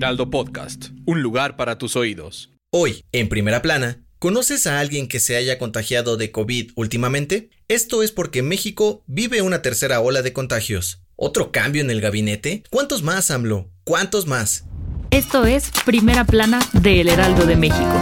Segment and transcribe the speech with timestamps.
[0.00, 2.48] Heraldo Podcast, un lugar para tus oídos.
[2.72, 7.50] Hoy, en primera plana, ¿conoces a alguien que se haya contagiado de COVID últimamente?
[7.68, 11.02] Esto es porque México vive una tercera ola de contagios.
[11.16, 12.62] ¿Otro cambio en el gabinete?
[12.70, 13.68] ¿Cuántos más, AMLO?
[13.84, 14.64] ¿Cuántos más?
[15.10, 18.00] Esto es Primera Plana de El Heraldo de México.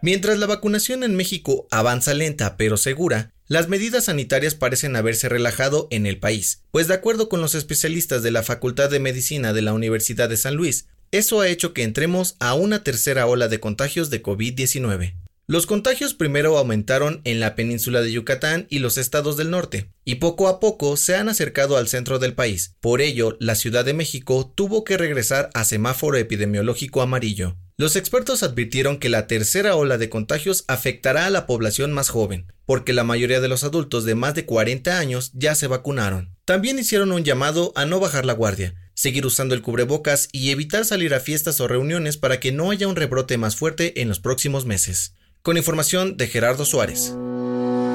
[0.00, 5.86] Mientras la vacunación en México avanza lenta pero segura, las medidas sanitarias parecen haberse relajado
[5.90, 9.60] en el país, pues de acuerdo con los especialistas de la Facultad de Medicina de
[9.60, 13.60] la Universidad de San Luis, eso ha hecho que entremos a una tercera ola de
[13.60, 15.16] contagios de COVID-19.
[15.46, 20.14] Los contagios primero aumentaron en la península de Yucatán y los estados del norte, y
[20.14, 22.76] poco a poco se han acercado al centro del país.
[22.80, 27.58] Por ello, la Ciudad de México tuvo que regresar a semáforo epidemiológico amarillo.
[27.82, 32.46] Los expertos advirtieron que la tercera ola de contagios afectará a la población más joven,
[32.64, 36.32] porque la mayoría de los adultos de más de 40 años ya se vacunaron.
[36.44, 40.84] También hicieron un llamado a no bajar la guardia, seguir usando el cubrebocas y evitar
[40.84, 44.20] salir a fiestas o reuniones para que no haya un rebrote más fuerte en los
[44.20, 47.16] próximos meses con información de Gerardo Suárez.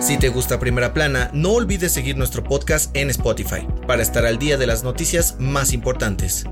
[0.00, 4.40] Si te gusta Primera Plana, no olvides seguir nuestro podcast en Spotify para estar al
[4.40, 6.46] día de las noticias más importantes.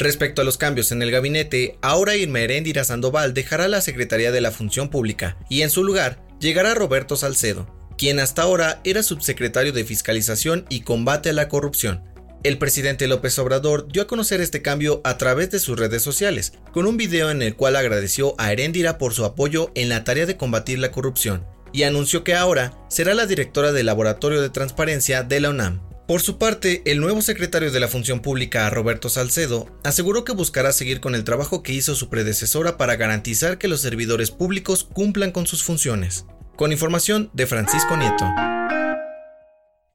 [0.00, 4.40] Respecto a los cambios en el gabinete, ahora Irma Heréndira Sandoval dejará la Secretaría de
[4.40, 9.74] la Función Pública y en su lugar llegará Roberto Salcedo, quien hasta ahora era subsecretario
[9.74, 12.02] de Fiscalización y Combate a la Corrupción,
[12.44, 16.54] el presidente López Obrador dio a conocer este cambio a través de sus redes sociales,
[16.72, 20.24] con un video en el cual agradeció a Heréndira por su apoyo en la tarea
[20.24, 25.22] de combatir la corrupción, y anunció que ahora será la directora del Laboratorio de Transparencia
[25.22, 25.89] de la UNAM.
[26.10, 30.72] Por su parte, el nuevo secretario de la Función Pública, Roberto Salcedo, aseguró que buscará
[30.72, 35.30] seguir con el trabajo que hizo su predecesora para garantizar que los servidores públicos cumplan
[35.30, 36.26] con sus funciones.
[36.56, 38.24] Con información de Francisco Nieto.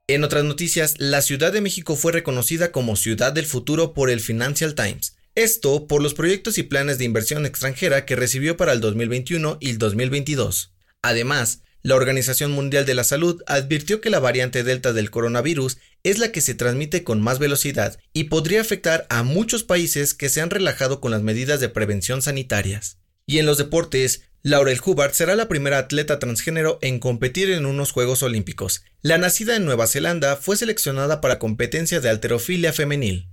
[0.08, 4.22] En otras noticias, la Ciudad de México fue reconocida como Ciudad del Futuro por el
[4.22, 5.18] Financial Times.
[5.36, 9.72] Esto por los proyectos y planes de inversión extranjera que recibió para el 2021 y
[9.72, 10.72] el 2022.
[11.02, 16.18] Además, la Organización Mundial de la Salud advirtió que la variante Delta del coronavirus es
[16.18, 20.42] la que se transmite con más velocidad y podría afectar a muchos países que se
[20.42, 22.98] han relajado con las medidas de prevención sanitarias.
[23.28, 27.92] Y en los deportes, Laurel Hubbard será la primera atleta transgénero en competir en unos
[27.92, 28.84] Juegos Olímpicos.
[29.04, 33.30] La nacida en Nueva Zelanda fue seleccionada para competencia de alterofilia femenil.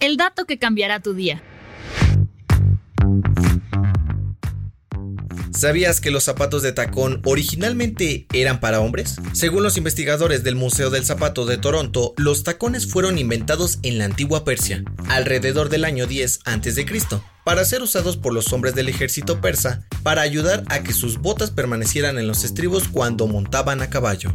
[0.00, 1.42] El dato que cambiará tu día.
[5.54, 9.16] ¿Sabías que los zapatos de tacón originalmente eran para hombres?
[9.32, 14.06] Según los investigadores del Museo del Zapato de Toronto, los tacones fueron inventados en la
[14.06, 16.86] antigua Persia, alrededor del año 10 a.C.,
[17.44, 21.50] para ser usados por los hombres del ejército persa para ayudar a que sus botas
[21.50, 24.32] permanecieran en los estribos cuando montaban a caballo.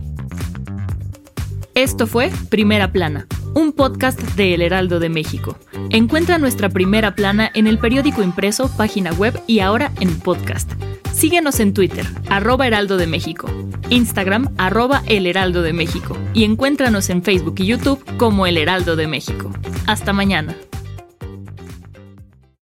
[1.73, 5.57] Esto fue Primera Plana, un podcast de El Heraldo de México.
[5.89, 10.71] Encuentra nuestra Primera Plana en el periódico impreso, página web y ahora en podcast.
[11.17, 13.49] Síguenos en Twitter, arroba Heraldo de México,
[13.89, 18.95] Instagram, arroba El Heraldo de México y encuéntranos en Facebook y YouTube como El Heraldo
[18.95, 19.51] de México.
[19.87, 20.55] Hasta mañana.